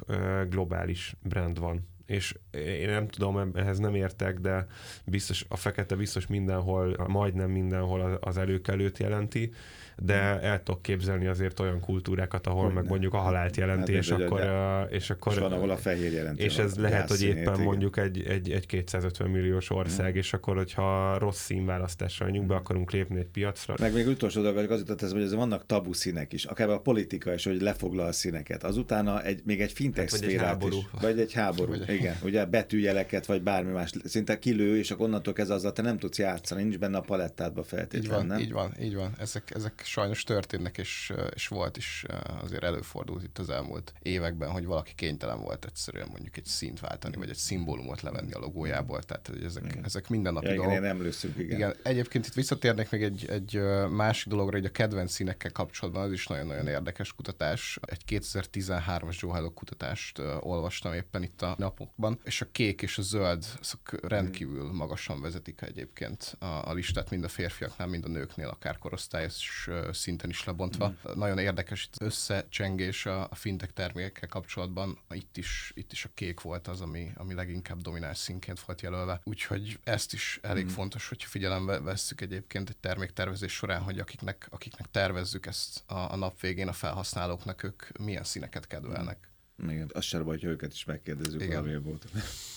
globális 0.49 1.17
brand 1.23 1.59
van 1.59 1.93
és 2.07 2.39
én 2.51 2.89
nem 2.89 3.09
tudom, 3.09 3.51
ehhez 3.55 3.79
nem 3.79 3.95
értek, 3.95 4.39
de 4.39 4.67
biztos 5.05 5.45
a 5.49 5.57
fekete 5.57 5.97
biztos 5.97 6.27
mindenhol, 6.27 7.07
majdnem 7.09 7.51
mindenhol 7.51 8.19
az 8.21 8.37
előkelőt 8.37 8.99
jelenti, 8.99 9.53
de 9.97 10.41
el 10.41 10.63
tudok 10.63 10.83
képzelni 10.83 11.27
azért 11.27 11.61
olyan 11.61 11.81
kultúrákat, 11.81 12.47
ahol 12.47 12.65
hogy 12.65 12.75
meg 12.75 12.89
mondjuk 12.89 13.15
a 13.15 13.19
halált 13.19 13.57
jelenti, 13.57 13.93
hát, 13.93 14.03
és, 14.03 14.11
akkor, 14.11 14.41
de, 14.41 14.87
és 14.91 15.11
akkor... 15.11 15.33
És 15.33 15.39
van, 15.39 15.53
ahol 15.53 15.71
a 15.71 15.77
fehér 15.77 16.13
jelenti. 16.13 16.43
És 16.43 16.59
ez 16.59 16.77
lehet, 16.77 17.09
hogy 17.09 17.23
éppen 17.23 17.55
igen. 17.55 17.61
mondjuk 17.61 17.97
egy, 17.97 18.23
egy, 18.27 18.51
egy 18.51 18.67
250 18.67 19.31
milliós 19.31 19.71
ország, 19.71 20.09
hmm. 20.09 20.17
és 20.17 20.33
akkor, 20.33 20.57
hogyha 20.57 21.19
rossz 21.19 21.41
színválasztással 21.41 22.29
nyug 22.29 22.47
be 22.47 22.55
akarunk 22.55 22.91
lépni 22.91 23.19
egy 23.19 23.27
piacra. 23.27 23.75
Meg 23.79 23.93
még 23.93 24.07
utolsó 24.07 24.43
dolog, 24.43 24.71
az 24.71 24.79
jutott 24.79 25.03
ez, 25.03 25.13
hogy 25.13 25.23
ez 25.23 25.35
vannak 25.35 25.67
tabu 25.67 25.93
színek 25.93 26.33
is, 26.33 26.45
akár 26.45 26.69
a 26.69 26.81
politika 26.81 27.35
is, 27.35 27.45
hogy 27.45 27.61
lefoglal 27.61 28.07
a 28.07 28.13
színeket. 28.13 28.65
Azutána 28.65 29.23
egy, 29.23 29.41
még 29.45 29.61
egy 29.61 29.73
fintech 29.73 30.13
hát, 30.13 30.21
vagy 30.21 30.33
egy 30.33 30.41
háború. 30.41 30.77
Is, 30.77 31.01
vagy 31.01 31.21
egy 31.21 31.33
háború, 31.33 31.71
vagy 31.79 31.95
igen. 31.95 32.17
Ugye 32.23 32.45
betűjeleket, 32.45 33.27
vagy 33.27 33.43
bármi 33.43 33.73
más, 33.73 33.93
szinte 34.05 34.39
kilő, 34.39 34.79
és 34.79 34.91
akkor 34.91 35.07
onnantól 35.07 35.33
kezdve 35.33 35.55
azzal 35.55 35.73
te 35.73 35.83
nem 35.83 35.99
tudsz 35.99 36.19
játszani, 36.19 36.63
nincs 36.63 36.79
benne 36.79 36.97
a 36.97 37.01
palettádba 37.01 37.63
feltétlenül, 37.63 38.05
így 38.05 38.11
van, 38.11 38.27
nem? 38.27 38.39
Így 38.39 38.53
van, 38.53 38.75
így 38.81 38.95
van. 38.95 39.15
Ezek, 39.19 39.51
ezek 39.55 39.84
sajnos 39.85 40.23
történnek, 40.23 40.79
és, 40.79 41.13
és 41.35 41.49
volt 41.49 41.77
is 41.77 42.05
azért 42.43 42.63
előfordult 42.63 43.23
itt 43.23 43.39
az 43.39 43.51
elmúlt 43.51 43.93
években, 44.03 44.51
hogy 44.51 44.65
valaki 44.65 44.93
kénytelen 44.95 45.41
volt 45.41 45.65
egyszerűen 45.65 46.09
mondjuk 46.11 46.37
egy 46.37 46.45
szint 46.45 46.81
váltani, 46.81 47.17
vagy 47.17 47.29
egy 47.29 47.37
szimbólumot 47.37 48.01
levenni 48.01 48.33
a 48.33 48.39
logójából, 48.39 49.03
tehát 49.03 49.27
hogy 49.27 49.45
ezek, 49.45 49.65
igen. 49.65 49.85
ezek 49.85 50.09
mindennapi 50.09 50.47
ja, 50.47 50.55
dolgok. 50.55 50.73
Igen, 50.73 50.85
emlőszünk, 50.85 51.37
igen. 51.39 51.57
igen. 51.57 51.77
Egyébként 51.83 52.27
itt 52.27 52.35
visszatérnek 52.35 52.91
még 52.91 53.03
egy, 53.03 53.27
egy 53.29 53.61
másik 53.91 54.29
dologra, 54.29 54.57
hogy 54.57 54.67
a 54.67 54.71
kedvenc 54.71 55.13
színekkel 55.13 55.53
kapcsolatban, 55.53 56.03
az 56.03 56.13
is 56.13 56.27
nagyon-nagyon 56.27 56.67
érdekes 56.67 57.13
kutatás. 57.13 57.79
Egy 57.83 58.03
2013-as 58.09 59.19
Joe 59.19 59.51
kutatást 59.55 60.19
olvastam 60.41 60.93
éppen 60.93 61.23
itt 61.23 61.43
a 61.43 61.55
napokban, 61.59 62.21
és 62.25 62.41
a 62.41 62.47
kék 62.53 62.83
és 62.83 62.99
a 62.99 63.03
zöld 63.03 63.45
azok 63.61 64.09
rendkívül 64.09 64.73
magasan 64.73 65.21
vezetik 65.21 65.61
egyébként 65.63 66.37
a, 66.39 66.69
a 66.69 66.73
listát, 66.73 67.11
mind 67.11 67.25
a 67.25 67.29
férfiaknál, 67.29 67.89
mind 67.89 68.05
a 68.05 68.09
nőknél, 68.09 68.49
akár 68.49 68.79
korosztályos 68.79 69.69
szinten 69.93 70.31
is 70.31 70.45
lebontva. 70.45 70.89
Mm. 70.89 71.19
Nagyon 71.19 71.39
érdekes 71.39 71.85
itt 71.85 72.01
összecsengés 72.01 73.07
a, 73.07 73.23
a 73.31 73.35
fintech 73.35 73.73
termékekkel 73.73 74.29
kapcsolatban. 74.29 74.99
Itt 75.11 75.37
is, 75.37 75.73
itt 75.75 75.93
is 75.93 76.05
a 76.05 76.11
kék 76.15 76.41
volt 76.41 76.69
az, 76.69 76.81
ami, 76.81 77.13
ami 77.17 77.35
leginkább 77.35 77.81
domináns 77.81 78.19
színként 78.19 78.61
volt 78.61 78.81
jelölve. 78.81 79.21
Úgyhogy 79.25 79.79
ezt 79.85 80.13
is 80.13 80.39
elég 80.43 80.65
mm. 80.65 80.69
fontos, 80.69 81.09
hogy 81.09 81.25
figyelembe 81.25 81.81
vesszük 81.81 82.21
egyébként 82.21 82.69
egy 82.69 82.77
terméktervezés 82.77 83.53
során, 83.53 83.83
hogy 83.83 83.99
akiknek, 83.99 84.47
akiknek 84.51 84.91
tervezzük 84.91 85.47
ezt 85.47 85.83
a, 85.87 86.13
a 86.13 86.17
nap 86.17 86.41
végén 86.41 86.69
a 86.69 86.73
felhasználóknak, 86.73 87.63
ők 87.63 87.99
milyen 87.99 88.25
színeket 88.25 88.67
kedvelnek. 88.67 89.29
Igen, 89.63 89.91
az 89.93 90.05
sem 90.05 90.25
baj, 90.25 90.39
hogy 90.39 90.49
őket 90.49 90.73
is 90.73 90.85
megkérdezzük 90.85 91.43
Igen. 91.43 91.63
valami 91.63 91.83
volt. 91.83 92.05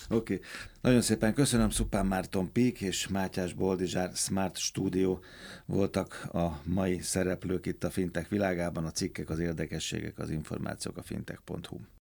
Oké. 0.08 0.34
Okay. 0.34 0.46
Nagyon 0.80 1.00
szépen 1.00 1.34
köszönöm, 1.34 1.70
Szupán 1.70 2.06
Márton 2.06 2.52
Pík 2.52 2.80
és 2.80 3.08
Mátyás 3.08 3.52
Boldizsár 3.52 4.10
Smart 4.14 4.56
Studio 4.56 5.18
voltak 5.66 6.28
a 6.32 6.60
mai 6.64 7.00
szereplők 7.00 7.66
itt 7.66 7.84
a 7.84 7.90
fintech 7.90 8.30
világában, 8.30 8.84
a 8.84 8.90
cikkek, 8.90 9.30
az 9.30 9.38
érdekességek, 9.38 10.18
az 10.18 10.30
információk 10.30 10.96
a 10.96 11.02
fintech.hu. 11.02 11.97